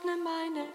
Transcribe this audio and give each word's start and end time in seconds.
öffne 0.00 0.16
meine 0.16 0.66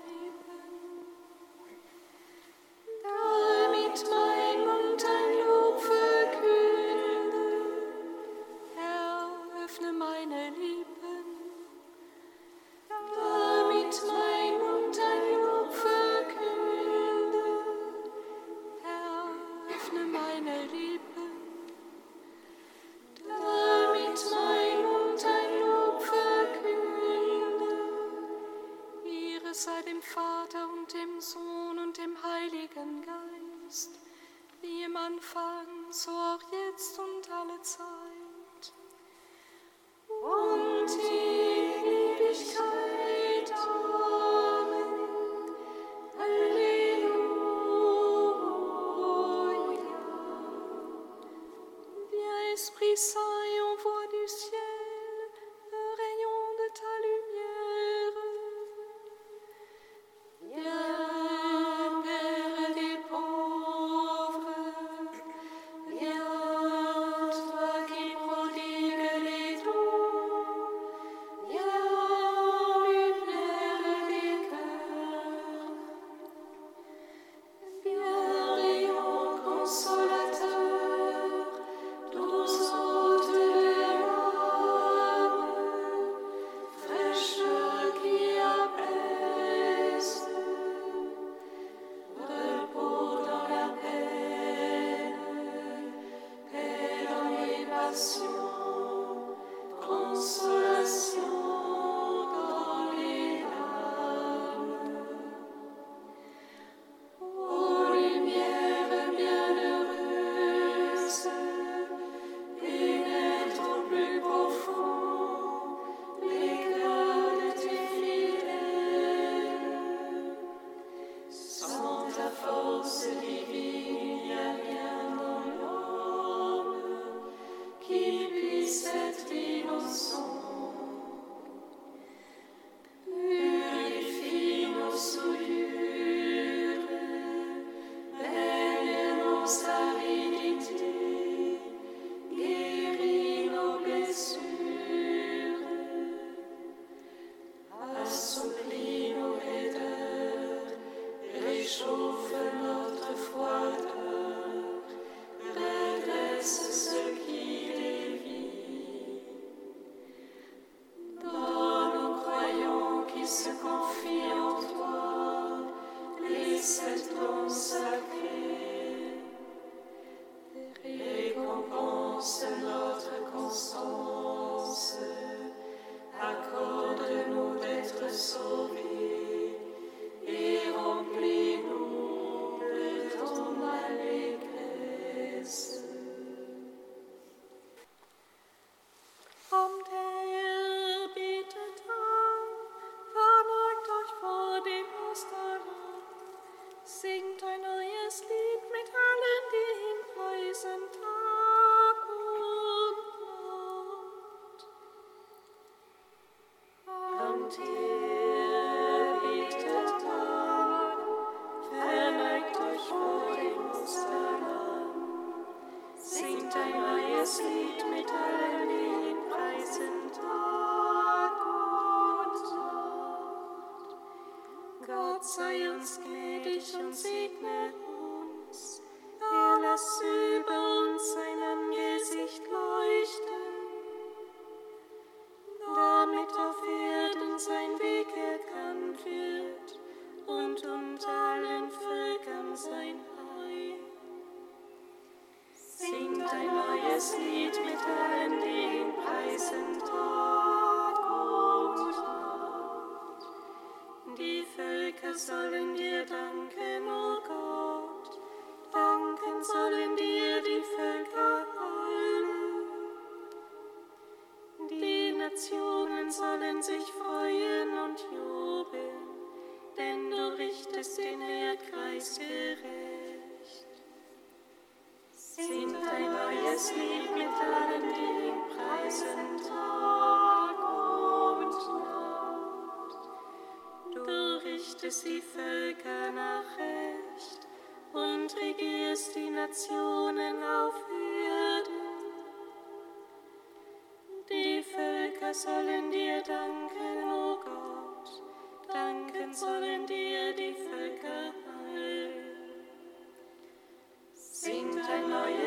sollen 255.18 255.75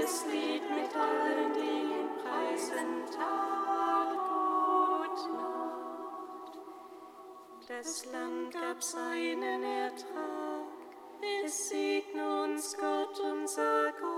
Gottes 0.08 0.24
Lied 0.32 0.62
mit 0.70 0.96
allen, 0.96 1.52
die 1.52 2.22
preisen, 2.22 3.04
Tag 3.14 4.16
und 5.04 5.34
Nacht. 5.34 6.58
Das 7.68 8.06
Land 8.06 8.54
gab 8.54 8.82
seinen 8.82 9.62
Ertrag, 9.62 10.64
es 11.44 11.68
segne 11.68 12.44
uns 12.44 12.74
Gott, 12.78 13.20
unser 13.20 13.92
Gott. 14.00 14.17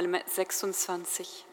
Psalm 0.00 0.72
26. 0.72 1.49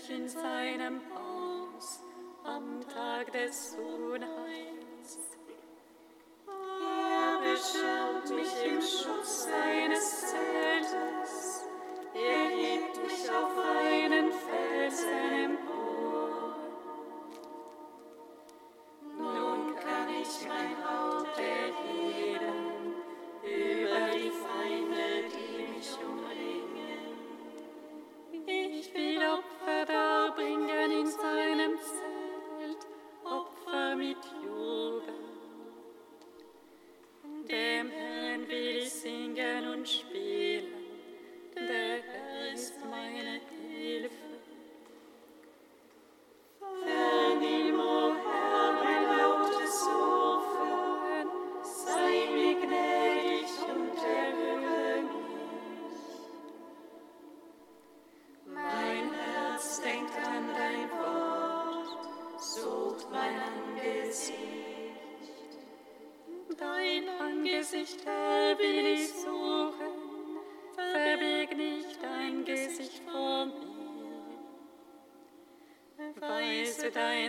sich 0.00 0.16
in 0.16 0.28
seinem 0.28 1.00
Haus 1.14 2.00
am 2.44 2.80
Tag 2.88 3.32
des 3.32 3.76
Unheils. 3.76 5.18
Er 6.46 7.40
beschirmt 7.40 8.36
mich 8.36 8.64
im 8.64 8.80
Schutz 8.80 9.44
seines 9.44 10.20
Zeltes. 10.20 10.69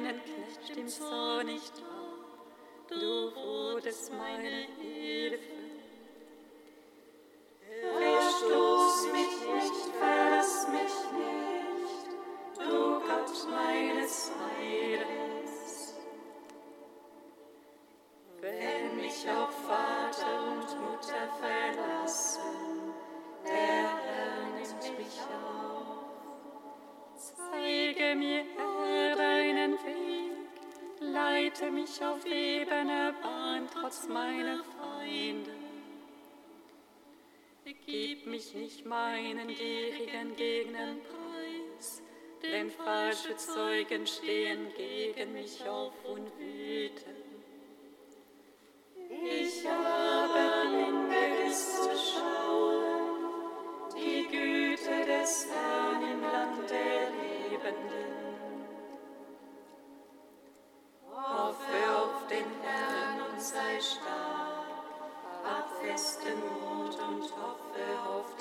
deinen 0.03 0.21
Knecht 0.23 0.75
dem 0.75 0.87
Zorn 0.87 1.45
nicht. 1.47 1.73
Auf, 1.73 2.89
du 2.89 3.35
wurdest 3.35 4.11
meinen 4.13 4.60
Gib 37.85 38.25
mich 38.25 38.53
nicht 38.53 38.85
meinen 38.85 39.47
gierigen 39.47 40.35
Gegnern 40.35 40.97
preis, 41.01 42.01
denn 42.41 42.69
falsche 42.69 43.35
Zeugen 43.37 44.05
stehen 44.05 44.67
gegen 44.75 45.31
mich 45.33 45.65
auf 45.67 45.93
und 46.03 46.27
wüten. 46.37 47.15
Ich 49.23 49.65
habe 49.65 50.39
in 50.73 51.09
Gewiss 51.09 51.75
zu 51.77 51.89
schauen, 51.97 53.29
die 53.95 54.27
Güte 54.27 55.05
des 55.05 55.47
Herrn 55.47 56.01
im 56.11 56.21
Land 56.21 56.69
der 56.69 57.09
Lebenden. 57.09 58.11
Hoffe 61.09 61.97
auf 61.97 62.27
den 62.27 62.45
Herrn 62.63 63.31
und 63.31 63.41
sei 63.41 63.79
stark, 63.79 64.65
ab 65.45 65.69
festen 65.81 66.39
Mut 66.39 66.60
auf, 67.75 68.25
auf. 68.37 68.40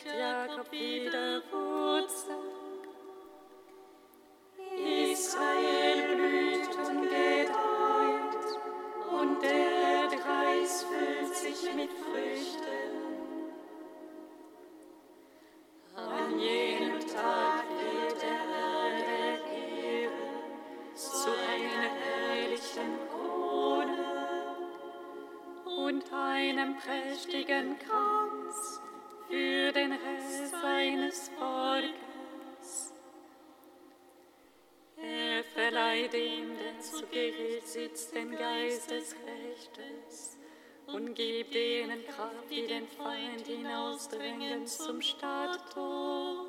steckt 0.00 0.18
Jakob 0.18 0.72
wieder 0.72 1.42
vor. 1.50 1.93
und 40.94 41.14
gib 41.14 41.50
denen 41.50 42.06
Kraft, 42.06 42.48
die 42.50 42.66
den 42.68 42.86
Feind 42.86 43.46
hinausdrängen 43.46 44.64
zum 44.66 45.02
Stadttor. 45.02 46.46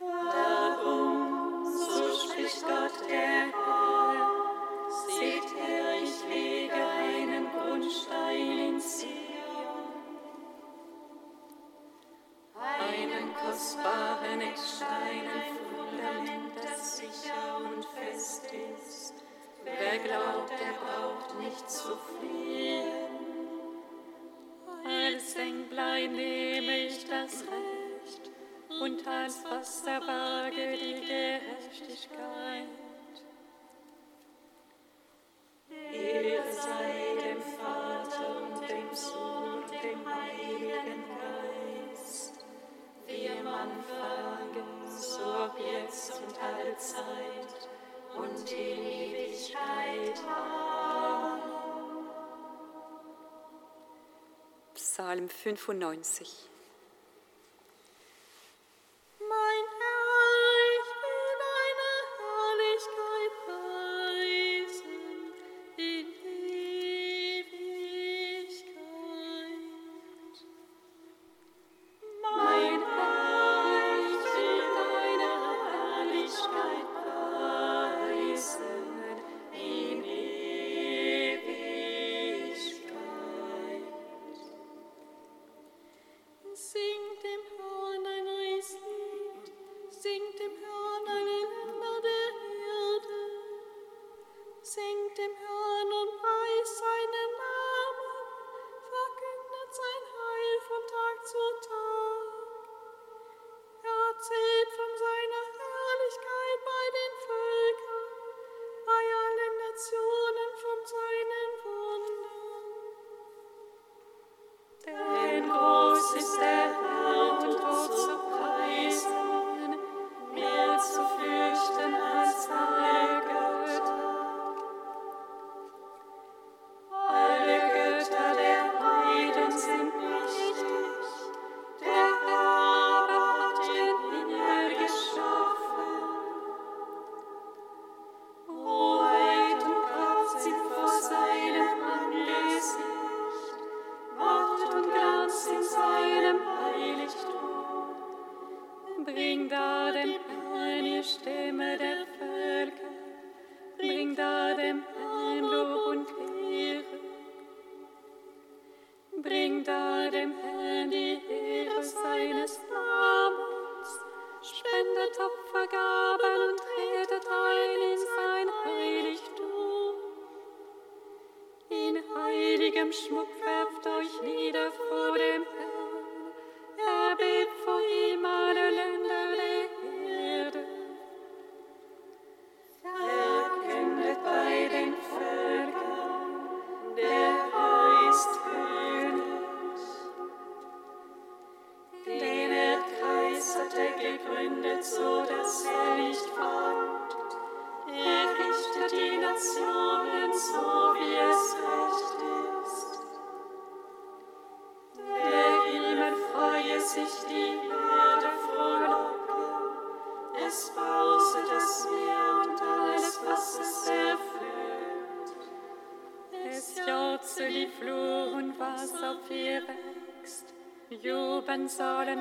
Darum, 0.00 1.64
so 1.64 2.28
spricht 2.28 2.62
Gott 2.62 3.08
der 3.08 3.46
Herr, 3.50 4.30
seht 5.08 5.50
her, 5.58 6.02
ich 6.02 6.28
lege 6.32 6.74
einen 6.74 7.48
Grundstein 7.50 8.58
in 8.58 8.80
Zion, 8.80 9.08
einen 12.54 13.34
kostbaren 13.34 14.40
Eckstein, 14.40 15.26
ein 15.26 15.73
Wer 19.64 19.98
glaubt, 19.98 20.50
der 20.50 20.74
braucht 20.78 21.40
nicht 21.40 21.70
zu 21.70 21.96
fliehen. 21.96 22.84
Als 24.84 25.36
Englein 25.36 26.12
nehme 26.12 26.86
ich 26.86 27.06
das 27.06 27.42
Recht 27.42 28.30
und 28.82 29.06
als 29.06 29.42
Wasserbarge 29.44 30.76
die 30.76 31.00
Gerechtigkeit. 31.00 32.68
Ehre 35.92 36.52
sei 36.52 37.14
dem 37.24 37.42
Vater 37.42 38.42
und 38.42 38.68
dem 38.68 38.94
Sohn 38.94 39.62
dem 39.70 40.04
Heiligen 40.06 41.04
Geist, 41.88 42.44
wie 43.06 43.26
im 43.26 43.46
Anfang, 43.46 44.50
so 44.88 45.50
jetzt 45.58 46.20
und 46.20 46.38
alle 46.42 46.76
Zeit 46.76 47.63
und 48.16 48.52
in 48.52 48.84
Ewigkeit. 48.84 50.18
Amen. 50.26 51.40
Psalm 54.74 55.28
95 55.28 56.53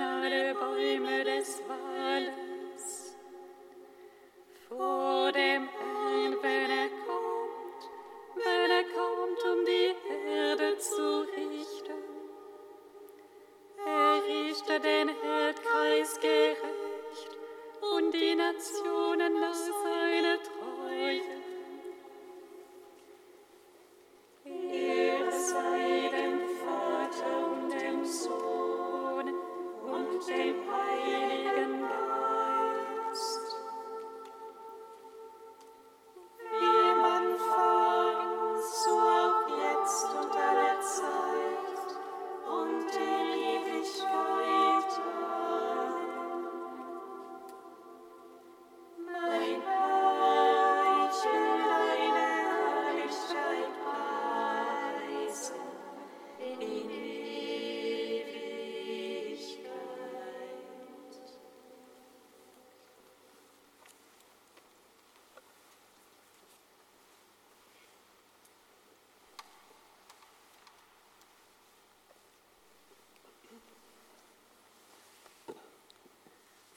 alle 0.01 0.53
Bäume 0.55 1.23
des 1.23 1.61
Waldes. 1.67 3.15
Vor 4.67 5.31
dem 5.31 5.67
Herrn, 5.67 6.37
wenn 6.41 6.71
er 6.83 6.89
kommt, 7.05 7.81
wenn 8.35 8.71
er 8.71 8.83
kommt, 8.83 9.43
um 9.51 9.65
die 9.65 9.95
Erde 10.29 10.77
zu 10.77 11.21
richten. 11.35 12.03
Er 13.85 14.23
richtet 14.23 14.83
den 14.83 15.09
Erdkreis 15.09 16.19
gerecht 16.19 17.37
und 17.95 18.13
die 18.13 18.35
Nationen 18.35 19.39
nach 19.41 19.53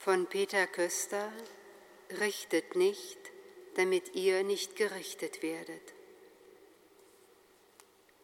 von 0.07 0.25
Peter 0.25 0.67
Köster, 0.67 1.33
richtet 2.21 2.77
nicht, 2.77 3.19
damit 3.75 4.15
ihr 4.15 4.45
nicht 4.45 4.77
gerichtet 4.77 5.43
werdet. 5.43 5.93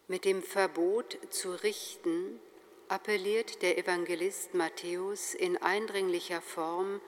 Mit 0.07 0.23
dem 0.23 0.43
Verbot 0.43 1.17
zu 1.29 1.51
richten 1.61 2.39
appelliert 2.87 3.61
der 3.61 3.77
Evangelist 3.77 4.53
Matthäus 4.53 5.33
in 5.33 5.57
eindringlicher 5.57 6.39
Form 6.39 7.01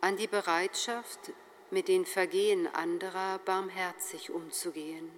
an 0.00 0.16
die 0.16 0.28
Bereitschaft, 0.28 1.32
mit 1.72 1.88
den 1.88 2.06
Vergehen 2.06 2.68
anderer 2.68 3.40
barmherzig 3.40 4.30
umzugehen. 4.30 5.10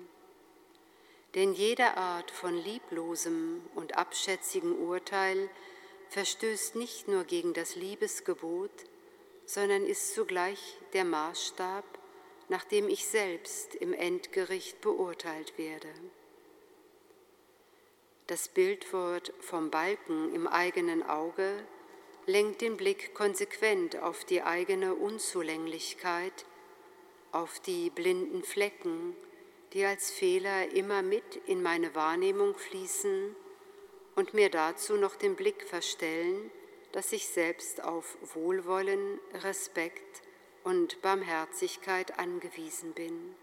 Denn 1.35 1.53
jede 1.53 1.99
Art 1.99 2.31
von 2.31 2.57
lieblosem 2.57 3.61
und 3.75 3.99
abschätzigem 3.99 4.75
Urteil 4.75 5.51
verstößt 6.09 6.77
nicht 6.77 7.07
nur 7.07 7.25
gegen 7.25 7.53
das 7.53 7.77
Liebesgebot, 7.77 8.71
sondern 9.46 9.85
ist 9.85 10.14
zugleich 10.14 10.78
der 10.92 11.04
Maßstab, 11.04 11.85
nach 12.48 12.64
dem 12.64 12.88
ich 12.88 13.07
selbst 13.07 13.74
im 13.74 13.92
Endgericht 13.92 14.80
beurteilt 14.80 15.57
werde. 15.59 15.88
Das 18.26 18.48
Bildwort 18.48 19.33
vom 19.40 19.70
Balken 19.70 20.35
im 20.35 20.46
eigenen 20.46 21.02
Auge 21.02 21.62
lenkt 22.26 22.62
den 22.62 22.76
Blick 22.76 23.14
konsequent 23.14 23.96
auf 24.00 24.24
die 24.24 24.42
eigene 24.42 24.94
Unzulänglichkeit, 24.94 26.46
auf 27.33 27.61
die 27.61 27.90
blinden 27.90 28.42
Flecken, 28.42 29.14
die 29.72 29.85
als 29.85 30.11
Fehler 30.11 30.70
immer 30.72 31.02
mit 31.02 31.37
in 31.46 31.62
meine 31.62 31.94
Wahrnehmung 31.94 32.54
fließen 32.54 33.37
und 34.14 34.33
mir 34.33 34.48
dazu 34.48 34.96
noch 34.96 35.16
den 35.16 35.35
Blick 35.35 35.64
verstellen, 35.64 36.50
dass 36.94 37.11
ich 37.11 37.26
selbst 37.26 37.83
auf 37.83 38.16
Wohlwollen, 38.35 39.18
Respekt 39.42 40.22
und 40.62 41.02
Barmherzigkeit 41.02 42.20
angewiesen 42.20 42.92
bin. 42.92 43.35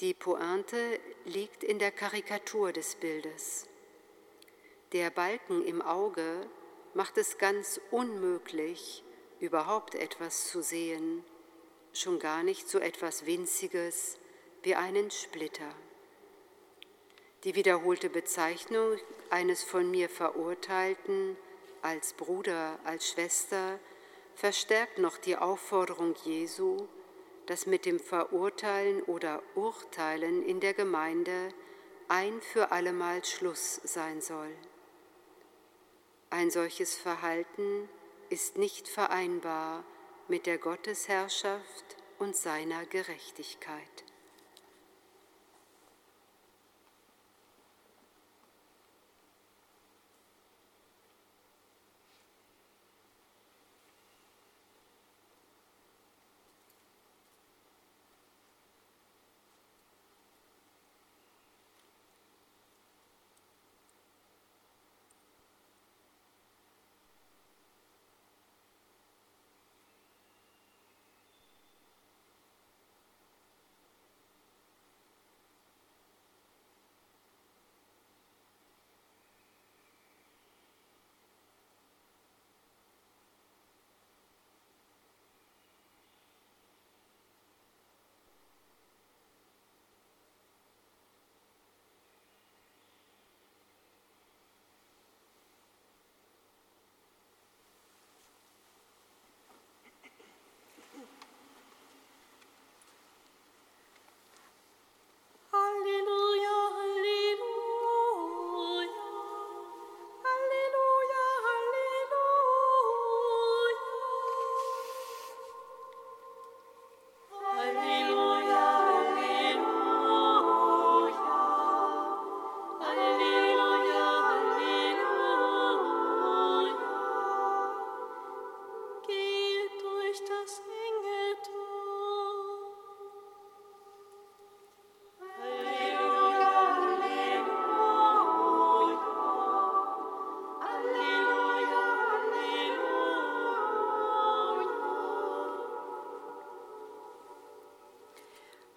Die 0.00 0.12
Pointe 0.12 1.00
liegt 1.24 1.64
in 1.64 1.78
der 1.78 1.92
Karikatur 1.92 2.72
des 2.72 2.96
Bildes. 2.96 3.66
Der 4.92 5.08
Balken 5.08 5.64
im 5.64 5.80
Auge 5.80 6.46
macht 6.92 7.16
es 7.16 7.38
ganz 7.38 7.80
unmöglich, 7.90 9.02
überhaupt 9.40 9.94
etwas 9.94 10.48
zu 10.48 10.62
sehen, 10.62 11.24
schon 11.94 12.18
gar 12.18 12.42
nicht 12.42 12.68
so 12.68 12.78
etwas 12.78 13.24
Winziges 13.24 14.18
wie 14.62 14.74
einen 14.74 15.10
Splitter. 15.10 15.74
Die 17.44 17.54
wiederholte 17.54 18.10
Bezeichnung 18.10 18.98
eines 19.30 19.64
von 19.64 19.90
mir 19.90 20.10
Verurteilten 20.10 21.38
als 21.82 22.12
Bruder, 22.12 22.78
als 22.84 23.08
Schwester 23.08 23.78
verstärkt 24.34 24.98
noch 24.98 25.18
die 25.18 25.36
Aufforderung 25.36 26.14
Jesu, 26.24 26.88
dass 27.46 27.66
mit 27.66 27.86
dem 27.86 28.00
Verurteilen 28.00 29.02
oder 29.02 29.42
Urteilen 29.54 30.44
in 30.44 30.60
der 30.60 30.74
Gemeinde 30.74 31.52
ein 32.08 32.40
für 32.40 32.72
allemal 32.72 33.24
Schluss 33.24 33.80
sein 33.84 34.20
soll. 34.20 34.52
Ein 36.30 36.50
solches 36.50 36.96
Verhalten 36.96 37.88
ist 38.30 38.58
nicht 38.58 38.88
vereinbar 38.88 39.84
mit 40.28 40.46
der 40.46 40.58
Gottesherrschaft 40.58 41.96
und 42.18 42.36
seiner 42.36 42.84
Gerechtigkeit. 42.86 44.05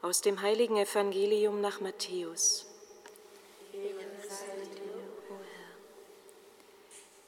Aus 0.09 0.21
dem 0.21 0.41
heiligen 0.41 0.77
Evangelium 0.77 1.61
nach 1.61 1.81
Matthäus. 1.81 2.65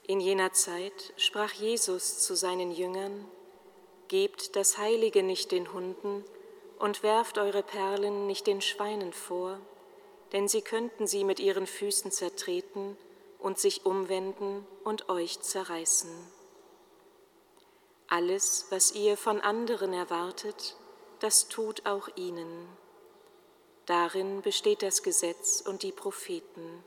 In 0.07 0.19
jener 0.19 0.51
Zeit 0.53 1.13
sprach 1.15 1.53
Jesus 1.53 2.17
zu 2.21 2.35
seinen 2.35 2.71
Jüngern, 2.71 3.29
Gebt 4.07 4.55
das 4.55 4.79
Heilige 4.79 5.21
nicht 5.21 5.51
den 5.51 5.71
Hunden 5.73 6.25
und 6.79 7.03
werft 7.03 7.37
eure 7.37 7.61
Perlen 7.61 8.25
nicht 8.25 8.47
den 8.47 8.61
Schweinen 8.61 9.13
vor, 9.13 9.59
denn 10.31 10.47
sie 10.47 10.63
könnten 10.63 11.05
sie 11.05 11.23
mit 11.23 11.39
ihren 11.39 11.67
Füßen 11.67 12.09
zertreten 12.09 12.97
und 13.37 13.59
sich 13.59 13.85
umwenden 13.85 14.65
und 14.83 15.07
euch 15.07 15.39
zerreißen. 15.39 16.09
Alles, 18.07 18.65
was 18.71 18.93
ihr 18.93 19.17
von 19.17 19.39
anderen 19.39 19.93
erwartet, 19.93 20.77
das 21.21 21.47
tut 21.47 21.85
auch 21.85 22.09
ihnen. 22.15 22.67
Darin 23.85 24.41
besteht 24.41 24.81
das 24.81 25.03
Gesetz 25.03 25.61
und 25.61 25.83
die 25.83 25.91
Propheten. 25.91 26.83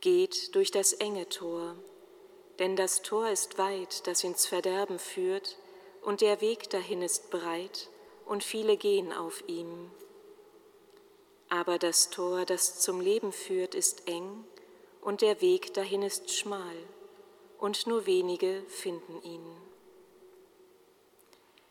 Geht 0.00 0.54
durch 0.54 0.72
das 0.72 0.92
enge 0.92 1.28
Tor, 1.28 1.76
denn 2.58 2.74
das 2.74 3.02
Tor 3.02 3.28
ist 3.28 3.58
weit, 3.58 4.06
das 4.06 4.24
ins 4.24 4.46
Verderben 4.46 4.98
führt, 4.98 5.56
und 6.02 6.20
der 6.20 6.40
Weg 6.40 6.68
dahin 6.70 7.02
ist 7.02 7.30
breit, 7.30 7.90
und 8.26 8.42
viele 8.42 8.76
gehen 8.76 9.12
auf 9.12 9.44
ihm. 9.46 9.90
Aber 11.48 11.78
das 11.78 12.10
Tor, 12.10 12.44
das 12.44 12.80
zum 12.80 13.00
Leben 13.00 13.32
führt, 13.32 13.74
ist 13.74 14.08
eng, 14.08 14.44
und 15.00 15.20
der 15.20 15.40
Weg 15.40 15.74
dahin 15.74 16.02
ist 16.02 16.32
schmal, 16.32 16.76
und 17.58 17.86
nur 17.86 18.06
wenige 18.06 18.62
finden 18.68 19.22
ihn. 19.22 19.69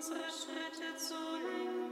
unsere 0.00 0.30
Schritte 0.30 0.96
zu 0.96 1.14
lenken. 1.14 1.89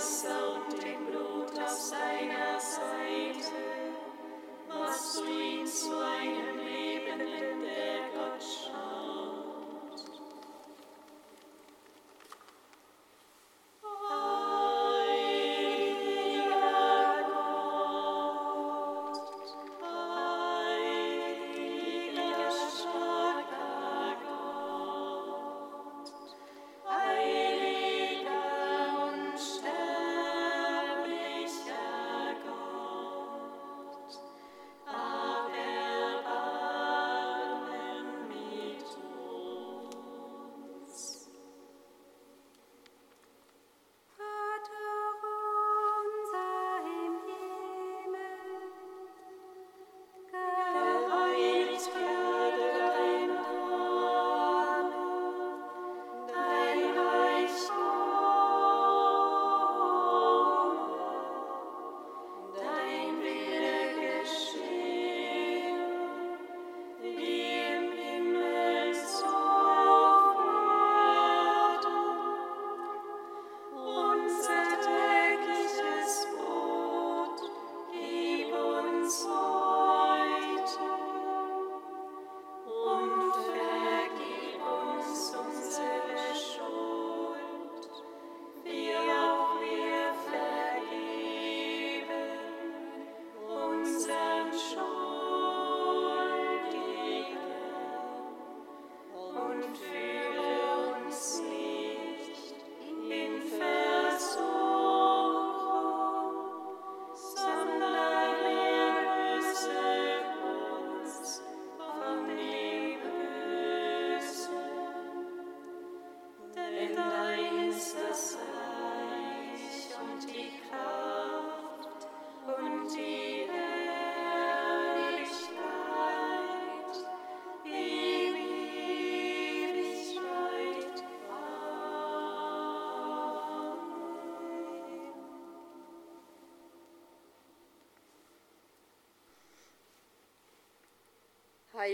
Wasser 0.00 0.54
und 0.54 0.82
dem 0.82 1.04
Blut 1.04 1.62
auf 1.62 1.68
seiner 1.68 2.58
Seite, 2.58 3.52
was 4.66 5.14
du 5.16 5.24
ihm 5.30 5.66
zu 5.66 5.90
einem 5.90 6.39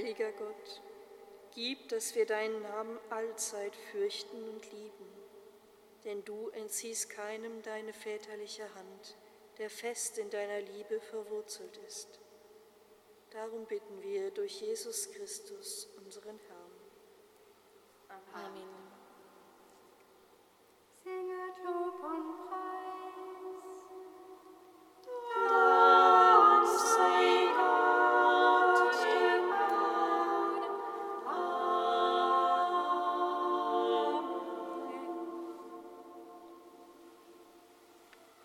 Heiliger 0.07 0.31
Gott, 0.31 0.83
gib, 1.53 1.89
dass 1.89 2.15
wir 2.15 2.27
deinen 2.27 2.63
Namen 2.63 2.97
allzeit 3.11 3.75
fürchten 3.91 4.49
und 4.51 4.71
lieben, 4.71 5.09
denn 6.05 6.25
du 6.25 6.49
entziehst 6.51 7.11
keinem 7.11 7.61
deine 7.63 7.93
väterliche 7.93 8.73
Hand, 8.77 9.17
der 9.59 9.69
fest 9.69 10.19
in 10.19 10.31
deiner 10.31 10.61
Liebe 10.61 11.01
verwurzelt 11.01 11.77
ist. 11.89 12.21
Darum 13.31 13.67
bitten 13.67 14.01
wir 14.01 14.31
durch 14.31 14.61
Jesus 14.61 15.11
Christus, 15.11 15.89
unseren 15.97 16.39
Herrn. 16.39 16.71
Amen. 18.33 18.63
Amen. 18.63 18.76